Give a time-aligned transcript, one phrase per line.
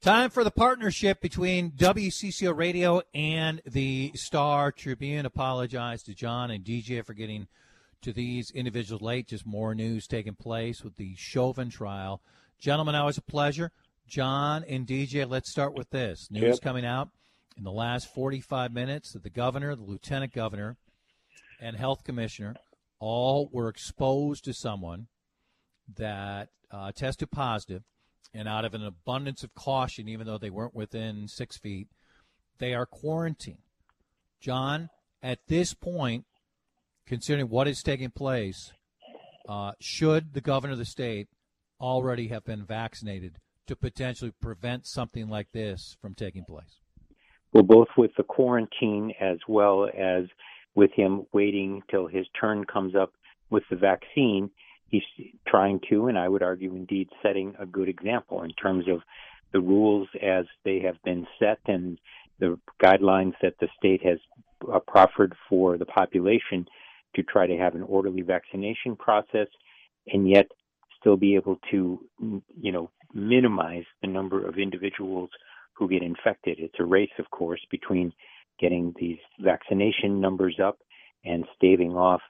[0.00, 5.26] Time for the partnership between WCCO Radio and the Star Tribune.
[5.26, 7.48] Apologize to John and DJ for getting
[8.02, 9.26] to these individuals late.
[9.26, 12.22] Just more news taking place with the Chauvin trial.
[12.60, 13.72] Gentlemen, always a pleasure.
[14.06, 16.28] John and DJ, let's start with this.
[16.30, 16.60] News yep.
[16.62, 17.08] coming out
[17.56, 20.76] in the last 45 minutes that the governor, the lieutenant governor,
[21.60, 22.54] and health commissioner
[23.00, 25.08] all were exposed to someone
[25.96, 27.82] that uh, tested positive–
[28.34, 31.88] and out of an abundance of caution, even though they weren't within six feet,
[32.58, 33.58] they are quarantined.
[34.40, 34.90] John,
[35.22, 36.24] at this point,
[37.06, 38.72] considering what is taking place,
[39.48, 41.28] uh, should the governor of the state
[41.80, 46.80] already have been vaccinated to potentially prevent something like this from taking place?
[47.52, 50.24] Well, both with the quarantine as well as
[50.74, 53.12] with him waiting till his turn comes up
[53.50, 54.50] with the vaccine,
[54.90, 55.02] he's
[55.46, 59.00] trying to, and I would argue indeed setting a good example in terms of
[59.52, 61.98] the rules as they have been set and
[62.38, 64.18] the guidelines that the state has
[64.72, 66.66] uh, proffered for the population
[67.16, 69.48] to try to have an orderly vaccination process
[70.08, 70.46] and yet
[71.00, 71.98] still be able to,
[72.60, 75.30] you know, minimize the number of individuals
[75.72, 76.58] who get infected.
[76.58, 78.12] It's a race, of course, between
[78.60, 80.78] getting these vaccination numbers up
[81.24, 82.20] and staving off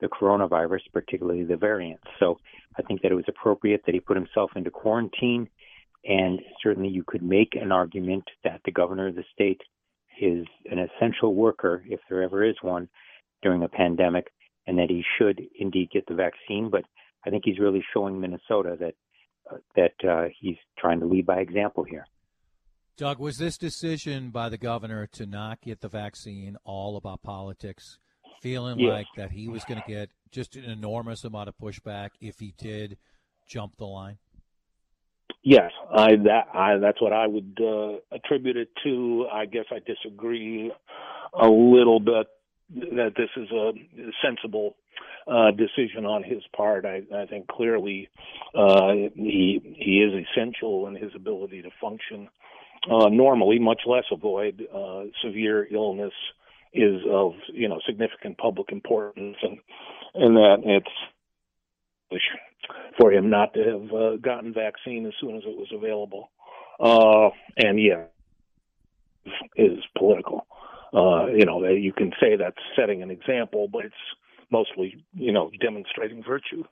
[0.00, 2.04] the coronavirus, particularly the variants.
[2.18, 2.38] So
[2.78, 5.48] I think that it was appropriate that he put himself into quarantine.
[6.04, 9.60] And certainly you could make an argument that the governor of the state
[10.20, 12.88] is an essential worker, if there ever is one,
[13.42, 14.28] during a pandemic,
[14.66, 16.70] and that he should indeed get the vaccine.
[16.70, 16.84] But
[17.26, 18.94] I think he's really showing Minnesota that
[19.50, 22.06] uh, that uh, he's trying to lead by example here.
[22.96, 27.98] Doug, was this decision by the governor to not get the vaccine all about politics?
[28.40, 32.38] Feeling like that he was going to get just an enormous amount of pushback if
[32.38, 32.98] he did
[33.46, 34.18] jump the line?
[35.42, 39.26] Yes, I that I that's what I would uh, attribute it to.
[39.32, 40.72] I guess I disagree
[41.32, 42.26] a little bit
[42.70, 43.72] that this is a
[44.22, 44.76] sensible
[45.26, 46.84] uh, decision on his part.
[46.84, 48.08] I, I think clearly
[48.54, 52.28] uh, he he is essential in his ability to function
[52.90, 56.12] uh, normally, much less avoid uh, severe illness
[56.72, 59.58] is of you know significant public importance, and
[60.14, 62.22] and that it's
[62.98, 66.30] for him not to have uh, gotten vaccine as soon as it was available.
[66.80, 68.04] Uh, and yeah,
[69.56, 70.46] is political.
[70.92, 73.94] Uh, you know, you can say that's setting an example, but it's
[74.50, 76.64] mostly, you know, demonstrating virtue.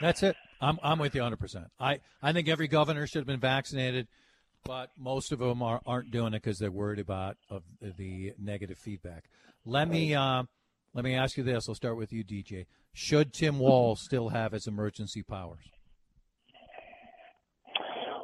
[0.00, 0.36] That's it.
[0.60, 1.36] I'm I'm with you 100.
[1.36, 4.08] percent I I think every governor should have been vaccinated
[4.64, 8.78] but most of them are, aren't doing it because they're worried about of the negative
[8.78, 9.24] feedback.
[9.64, 10.44] Let me uh,
[10.94, 11.68] let me ask you this.
[11.68, 12.66] I'll start with you, DJ.
[12.92, 15.64] Should Tim Walz still have his emergency powers?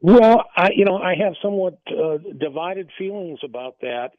[0.00, 4.10] Well, I, you know, I have somewhat uh, divided feelings about that.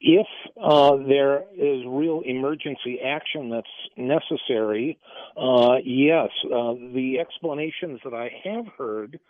[0.00, 0.26] If
[0.58, 3.66] uh, there is real emergency action that's
[3.98, 4.98] necessary,
[5.36, 9.20] uh, yes, uh, the explanations that I have heard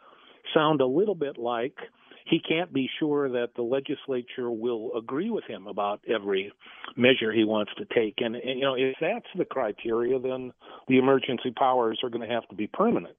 [0.54, 1.76] sound a little bit like
[2.26, 6.53] he can't be sure that the legislature will agree with him about every
[6.97, 8.14] measure he wants to take.
[8.19, 10.53] And, and you know, if that's the criteria, then
[10.88, 13.16] the emergency powers are going to have to be permanent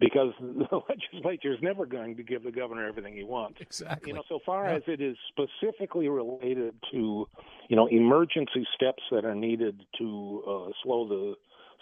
[0.00, 3.58] because the legislature is never going to give the governor everything he wants.
[3.60, 4.08] Exactly.
[4.08, 4.76] You know, so far yeah.
[4.76, 7.28] as it is specifically related to,
[7.68, 11.34] you know, emergency steps that are needed to uh, slow the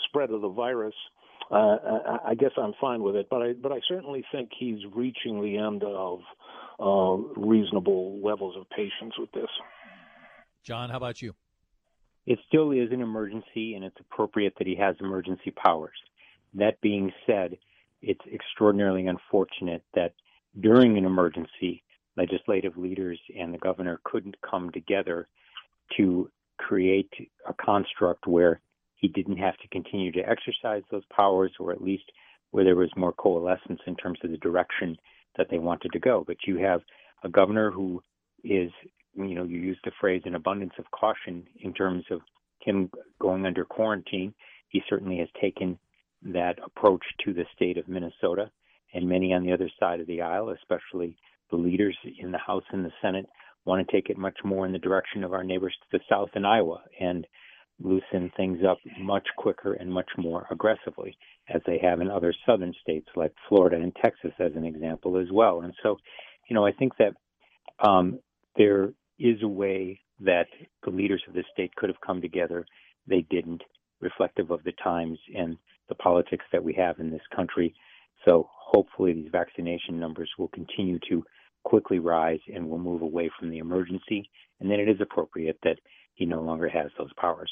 [0.08, 0.94] spread of the virus,
[1.50, 3.28] uh, I guess I'm fine with it.
[3.30, 6.20] But I, but I certainly think he's reaching the end of
[6.80, 9.50] uh, reasonable levels of patience with this.
[10.64, 11.34] John, how about you?
[12.26, 15.96] It still is an emergency, and it's appropriate that he has emergency powers.
[16.54, 17.56] That being said,
[18.02, 20.12] it's extraordinarily unfortunate that
[20.60, 21.82] during an emergency,
[22.16, 25.28] legislative leaders and the governor couldn't come together
[25.96, 27.10] to create
[27.48, 28.60] a construct where
[28.98, 32.04] he didn't have to continue to exercise those powers, or at least
[32.50, 34.96] where there was more coalescence in terms of the direction
[35.36, 36.24] that they wanted to go.
[36.26, 36.82] But you have
[37.22, 38.02] a governor who
[38.44, 38.70] is,
[39.14, 42.20] you know, you used the phrase an abundance of caution in terms of
[42.60, 42.90] him
[43.20, 44.34] going under quarantine.
[44.68, 45.78] He certainly has taken
[46.22, 48.50] that approach to the state of Minnesota,
[48.94, 51.16] and many on the other side of the aisle, especially
[51.50, 53.26] the leaders in the House and the Senate,
[53.64, 56.30] want to take it much more in the direction of our neighbors to the south
[56.34, 57.26] in Iowa and
[57.80, 61.16] loosen things up much quicker and much more aggressively
[61.48, 65.28] as they have in other southern states like Florida and Texas, as an example, as
[65.32, 65.62] well.
[65.62, 65.96] And so,
[66.48, 67.14] you know, I think that
[67.86, 68.18] um,
[68.56, 70.46] there is a way that
[70.84, 72.66] the leaders of the state could have come together.
[73.06, 73.62] They didn't,
[74.00, 75.56] reflective of the times and
[75.88, 77.74] the politics that we have in this country.
[78.24, 81.24] So hopefully these vaccination numbers will continue to
[81.64, 84.30] quickly rise and will move away from the emergency.
[84.60, 85.78] And then it is appropriate that
[86.14, 87.50] he no longer has those powers.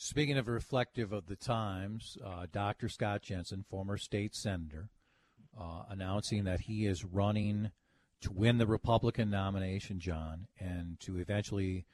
[0.00, 2.88] Speaking of reflective of the times, uh, Dr.
[2.88, 4.90] Scott Jensen, former state senator,
[5.60, 7.72] uh, announcing that he is running
[8.20, 11.84] to win the Republican nomination, John, and to eventually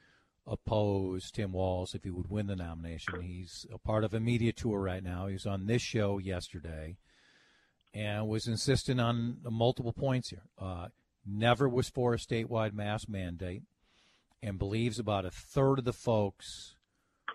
[0.47, 3.23] oppose Tim Walz if he would win the nomination.
[3.23, 5.27] He's a part of a media tour right now.
[5.27, 6.99] He was on this show yesterday
[7.95, 10.43] and was insisting on multiple points here.
[10.59, 10.89] Uh,
[11.25, 13.63] never was for a statewide mask mandate
[14.43, 16.75] and believes about a third of the folks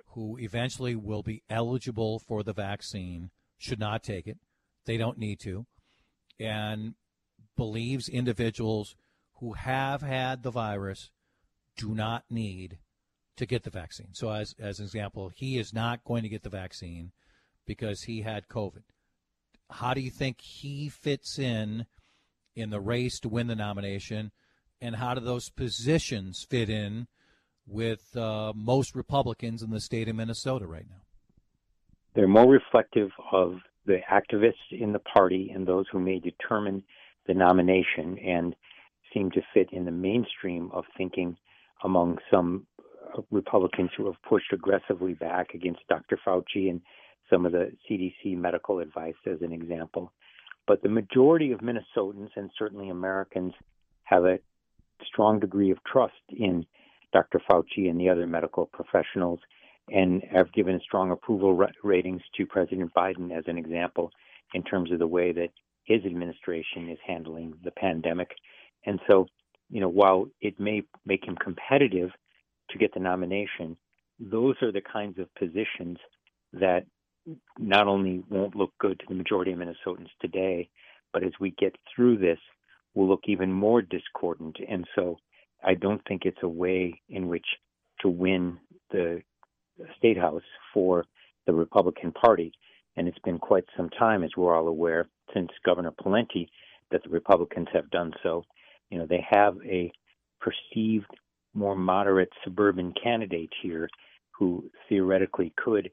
[0.09, 4.37] who eventually will be eligible for the vaccine should not take it.
[4.85, 5.65] They don't need to.
[6.39, 6.95] And
[7.55, 8.95] believes individuals
[9.39, 11.11] who have had the virus
[11.77, 12.79] do not need
[13.37, 14.13] to get the vaccine.
[14.13, 17.11] So, as, as an example, he is not going to get the vaccine
[17.65, 18.83] because he had COVID.
[19.69, 21.85] How do you think he fits in
[22.55, 24.31] in the race to win the nomination?
[24.81, 27.07] And how do those positions fit in
[27.69, 31.01] with uh, most Republicans in the state of Minnesota right now?
[32.15, 36.83] They're more reflective of the activists in the party and those who may determine
[37.27, 38.55] the nomination and
[39.13, 41.37] seem to fit in the mainstream of thinking
[41.83, 42.65] among some
[43.17, 46.19] uh, Republicans who have pushed aggressively back against Dr.
[46.25, 46.81] Fauci and
[47.29, 50.11] some of the CDC medical advice, as an example.
[50.67, 53.53] But the majority of Minnesotans and certainly Americans
[54.03, 54.39] have a
[55.05, 56.65] strong degree of trust in
[57.13, 57.41] Dr.
[57.49, 59.39] Fauci and the other medical professionals,
[59.89, 64.11] and have given strong approval ratings to President Biden as an example
[64.53, 65.49] in terms of the way that
[65.83, 68.29] his administration is handling the pandemic.
[68.85, 69.25] And so,
[69.69, 72.11] you know, while it may make him competitive
[72.69, 73.75] to get the nomination,
[74.19, 75.97] those are the kinds of positions
[76.53, 76.85] that
[77.57, 80.69] not only won't look good to the majority of Minnesotans today,
[81.13, 82.39] but as we get through this,
[82.93, 84.57] will look even more discordant.
[84.67, 85.17] And so
[85.63, 87.45] I don't think it's a way in which
[88.01, 88.57] to win
[88.91, 89.21] the
[89.97, 91.05] state house for
[91.45, 92.51] the Republican Party.
[92.95, 96.47] And it's been quite some time, as we're all aware, since Governor Pawlenty
[96.91, 98.43] that the Republicans have done so.
[98.89, 99.91] You know, they have a
[100.41, 101.07] perceived
[101.53, 103.89] more moderate suburban candidate here
[104.31, 105.89] who theoretically could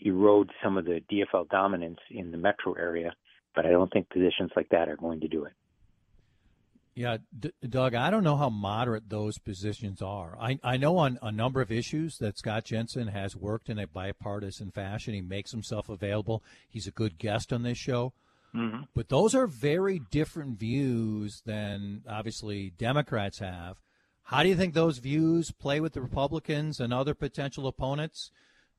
[0.00, 3.14] erode some of the DFL dominance in the metro area,
[3.54, 5.52] but I don't think positions like that are going to do it.
[6.94, 10.36] Yeah, D- Doug, I don't know how moderate those positions are.
[10.40, 13.86] I, I know on a number of issues that Scott Jensen has worked in a
[13.86, 15.12] bipartisan fashion.
[15.12, 16.44] He makes himself available.
[16.68, 18.12] He's a good guest on this show.
[18.54, 18.82] Mm-hmm.
[18.94, 23.78] But those are very different views than obviously Democrats have.
[24.22, 28.30] How do you think those views play with the Republicans and other potential opponents,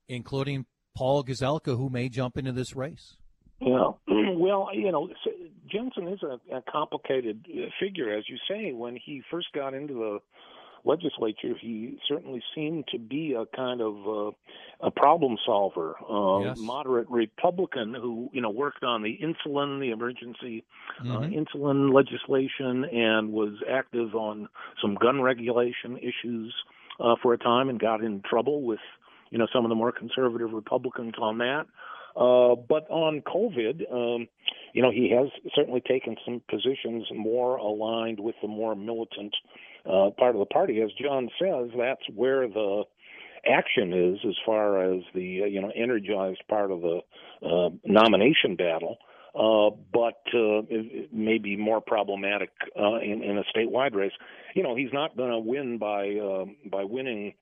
[0.08, 0.66] including
[0.96, 3.18] Paul Gazelka, who may jump into this race?
[3.60, 5.10] Yeah, well, you know,
[5.76, 8.72] Jensen is a, a complicated uh, figure, as you say.
[8.72, 10.20] When he first got into the
[10.86, 14.32] legislature, he certainly seemed to be a kind of uh,
[14.82, 16.58] a problem solver, uh, yes.
[16.60, 20.64] moderate Republican who you know worked on the insulin, the emergency
[21.02, 21.12] uh, mm-hmm.
[21.12, 24.48] uh, insulin legislation, and was active on
[24.82, 26.54] some gun regulation issues
[27.00, 28.80] uh, for a time, and got in trouble with
[29.32, 31.66] you know some of the more conservative Republicans on that.
[32.16, 34.28] Uh, but on COVID, um,
[34.74, 39.36] you know, he has certainly taken some positions more aligned with the more militant
[39.86, 40.82] uh, part of the party.
[40.82, 42.84] As John says, that's where the
[43.46, 47.00] action is as far as the uh, you know energized part of the
[47.46, 48.98] uh, nomination battle.
[49.36, 54.14] Uh, but uh, it, it may be more problematic uh, in, in a statewide race.
[54.56, 57.34] You know, he's not going to win by uh, by winning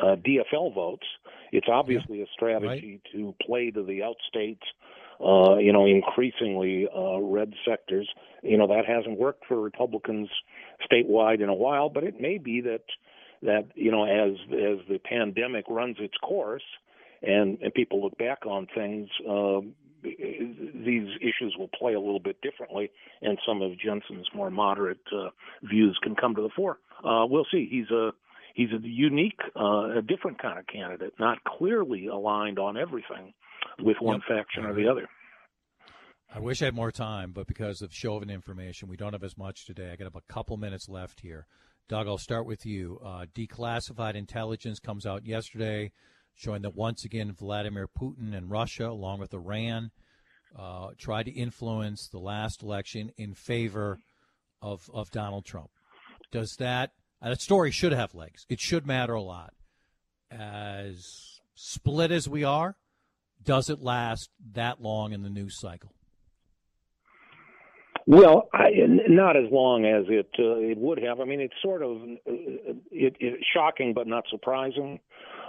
[0.00, 1.06] uh, DFL votes.
[1.52, 3.12] It's obviously a strategy right.
[3.12, 4.58] to play to the outstates,
[5.20, 8.08] uh, you know, increasingly uh, red sectors.
[8.42, 10.28] You know, that hasn't worked for Republicans
[10.90, 12.82] statewide in a while, but it may be that
[13.42, 16.64] that you know, as as the pandemic runs its course,
[17.22, 19.08] and and people look back on things.
[19.28, 19.60] Uh,
[20.02, 22.90] these issues will play a little bit differently,
[23.22, 25.30] and some of Jensen's more moderate uh,
[25.62, 26.78] views can come to the fore.
[27.04, 27.66] Uh, we'll see.
[27.68, 28.12] He's a
[28.56, 33.34] he's a unique, uh, a different kind of candidate, not clearly aligned on everything
[33.78, 34.38] with one yep.
[34.38, 35.06] faction or the other.
[36.34, 39.22] I wish I had more time, but because of show of information, we don't have
[39.22, 39.90] as much today.
[39.92, 41.46] I got about a couple minutes left here.
[41.88, 42.98] Doug, I'll start with you.
[43.04, 45.92] Uh, declassified intelligence comes out yesterday
[46.34, 49.90] showing that once again Vladimir Putin and Russia, along with Iran,
[50.58, 53.98] uh, tried to influence the last election in favor
[54.60, 55.70] of, of Donald Trump.
[56.32, 56.90] Does that
[57.22, 58.46] uh, that story should have legs.
[58.48, 59.54] It should matter a lot.
[60.30, 62.76] As split as we are,
[63.42, 65.95] does it last that long in the news cycle?
[68.06, 68.70] Well, I,
[69.08, 71.18] not as long as it uh, it would have.
[71.20, 75.00] I mean, it's sort of uh, it, it shocking but not surprising.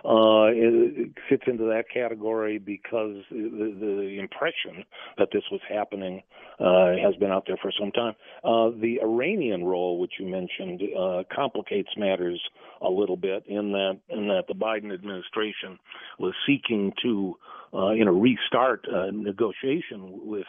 [0.06, 4.86] Uh, it, fits into that category because the, the impression
[5.18, 6.22] that this was happening
[6.60, 8.14] uh, has been out there for some time.
[8.44, 12.40] Uh, the Iranian role, which you mentioned, uh, complicates matters
[12.82, 15.78] a little bit in that in that the Biden administration
[16.20, 17.36] was seeking to,
[17.74, 20.48] uh, you know, restart uh, negotiation with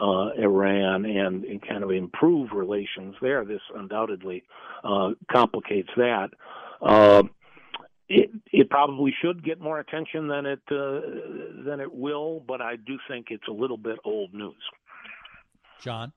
[0.00, 3.44] uh, Iran and, and, kind of improve relations there.
[3.44, 4.44] This undoubtedly
[4.84, 6.30] uh, complicates that.
[6.80, 7.24] Uh,
[8.08, 11.00] it, it probably should get more attention than it uh,
[11.64, 14.62] than it will, but I do think it's a little bit old news.
[15.80, 16.12] John,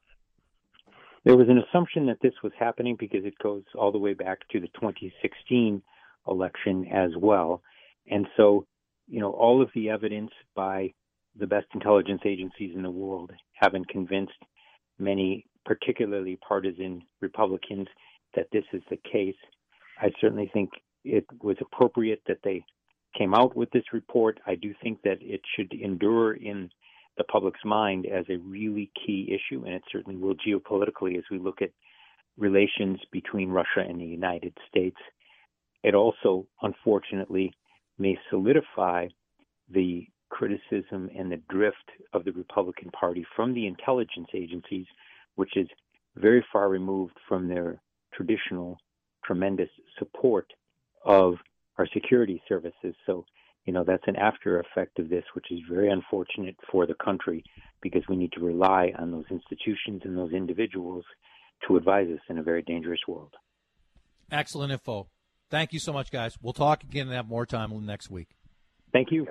[1.24, 4.48] there was an assumption that this was happening because it goes all the way back
[4.50, 5.82] to the 2016
[6.28, 7.62] election as well,
[8.10, 8.66] and so
[9.08, 10.94] you know all of the evidence by
[11.38, 14.34] the best intelligence agencies in the world haven't convinced
[15.00, 17.88] many, particularly partisan Republicans,
[18.36, 19.36] that this is the case.
[20.00, 20.70] I certainly think
[21.04, 22.64] it was appropriate that they
[23.18, 24.40] came out with this report.
[24.46, 26.70] I do think that it should endure in
[27.18, 31.40] the public's mind as a really key issue, and it certainly will geopolitically as we
[31.40, 31.72] look at
[32.38, 34.98] relations between Russia and the United States.
[35.84, 37.54] It also, unfortunately,
[37.98, 39.08] may solidify
[39.70, 44.86] the criticism and the drift of the Republican Party from the intelligence agencies,
[45.36, 45.68] which is
[46.16, 47.82] very far removed from their
[48.14, 48.78] traditional
[49.24, 50.48] tremendous support
[51.04, 51.36] of
[51.78, 52.96] our security services.
[53.06, 53.26] So,
[53.66, 57.44] you know, that's an after effect of this, which is very unfortunate for the country
[57.82, 61.04] because we need to rely on those institutions and those individuals
[61.68, 63.34] to advise us in a very dangerous world.
[64.32, 65.08] Excellent info.
[65.50, 66.38] Thank you so much, guys.
[66.42, 68.30] We'll talk again and have more time next week.
[68.92, 69.28] Thank you.